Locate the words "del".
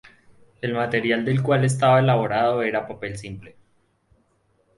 1.23-1.43